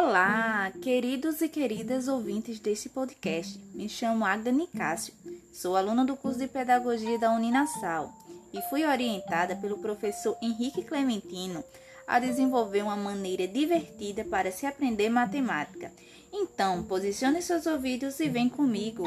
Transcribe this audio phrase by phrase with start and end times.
[0.00, 3.58] Olá, queridos e queridas ouvintes deste podcast.
[3.74, 5.12] Me chamo Agda Nicásio,
[5.52, 8.12] sou aluna do curso de Pedagogia da Uninasal
[8.54, 11.64] e fui orientada pelo professor Henrique Clementino
[12.06, 15.90] a desenvolver uma maneira divertida para se aprender matemática.
[16.32, 19.02] Então, posicione seus ouvidos e vem comigo.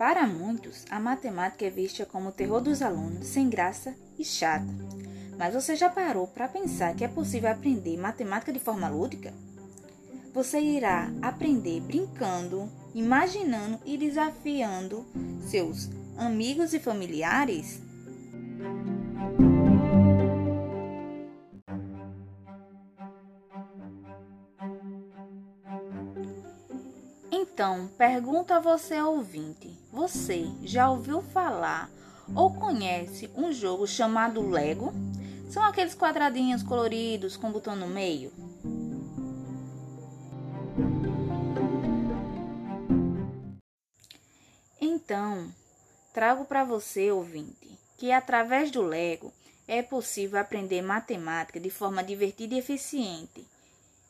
[0.00, 4.64] Para muitos, a matemática é vista como o terror dos alunos, sem graça e chata.
[5.36, 9.30] Mas você já parou para pensar que é possível aprender matemática de forma lúdica?
[10.32, 15.04] Você irá aprender brincando, imaginando e desafiando
[15.46, 17.82] seus amigos e familiares?
[27.60, 31.90] Então, pergunto a você ouvinte: você já ouviu falar
[32.34, 34.94] ou conhece um jogo chamado Lego?
[35.50, 38.32] São aqueles quadradinhos coloridos com botão no meio?
[44.80, 45.52] Então,
[46.14, 49.34] trago para você, ouvinte, que através do Lego
[49.68, 53.46] é possível aprender matemática de forma divertida e eficiente.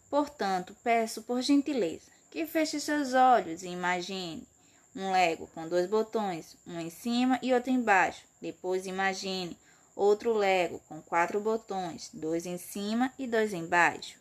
[0.09, 4.47] Portanto, peço por gentileza que feche seus olhos e imagine
[4.95, 8.23] um Lego com dois botões, um em cima e outro embaixo.
[8.41, 9.57] Depois imagine
[9.95, 14.19] outro Lego com quatro botões, dois em cima e dois embaixo.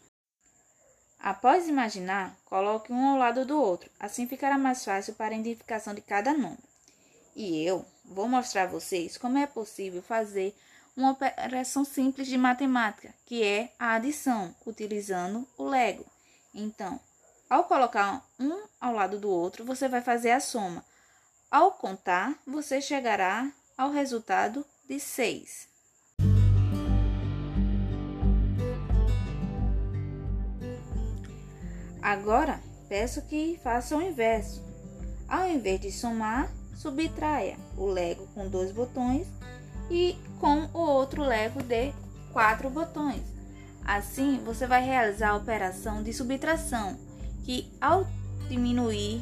[1.20, 5.94] Após imaginar, coloque um ao lado do outro, assim ficará mais fácil para a identificação
[5.94, 6.64] de cada número.
[7.36, 10.56] E eu vou mostrar a vocês como é possível fazer
[10.96, 16.06] uma operação simples de matemática, que é a adição, utilizando o Lego.
[16.54, 17.00] Então,
[17.50, 20.86] ao colocar um ao lado do outro, você vai fazer a soma.
[21.50, 25.68] Ao contar, você chegará ao resultado de 6.
[32.02, 34.64] Agora, peço que faça o inverso.
[35.28, 39.28] Ao invés de somar, subtraia o Lego com dois botões
[39.90, 41.94] e com o outro Lego de
[42.32, 43.24] quatro botões.
[43.84, 47.09] Assim, você vai realizar a operação de subtração
[47.44, 48.08] que ao
[48.48, 49.22] diminuir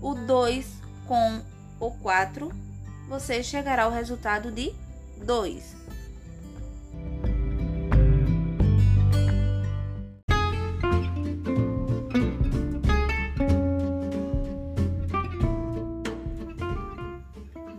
[0.00, 0.66] o 2
[1.06, 1.42] com
[1.80, 2.50] o 4,
[3.08, 4.72] você chegará ao resultado de
[5.24, 5.76] 2.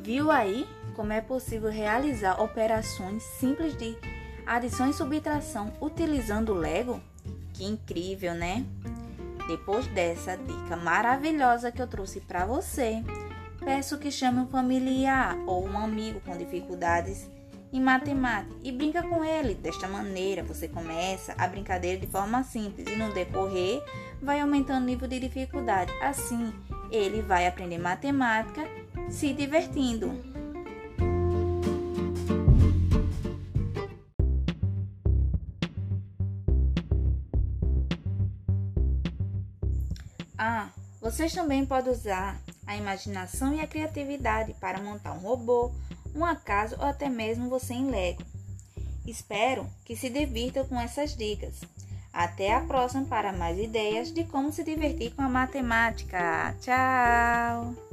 [0.01, 3.95] Viu aí como é possível realizar operações simples de
[4.45, 7.01] adição e subtração utilizando o Lego?
[7.53, 8.65] Que incrível, né?
[9.47, 13.01] Depois dessa dica maravilhosa que eu trouxe para você,
[13.63, 17.29] peço que chame um familiar ou um amigo com dificuldades
[17.71, 19.55] em matemática e brinca com ele.
[19.55, 23.81] Desta maneira, você começa a brincadeira de forma simples e no decorrer
[24.21, 25.91] vai aumentando o nível de dificuldade.
[26.01, 26.53] Assim,
[26.91, 28.63] ele vai aprender matemática
[29.09, 30.36] se divertindo.
[40.37, 40.69] Ah,
[41.01, 45.71] vocês também podem usar a imaginação e a criatividade para montar um robô,
[46.13, 48.23] uma casa ou até mesmo você em Lego.
[49.05, 51.61] Espero que se divirtam com essas dicas.
[52.11, 56.55] Até a próxima para mais ideias de como se divertir com a matemática.
[56.59, 57.86] Tchau!